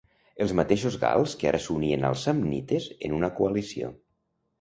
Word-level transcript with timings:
Els 0.43 0.51
mateixos 0.59 0.95
gals 1.03 1.35
que 1.43 1.47
ara 1.49 1.59
s'unien 1.65 2.07
als 2.09 2.23
samnites 2.29 2.87
en 3.09 3.15
una 3.19 3.31
coalició. 3.41 3.93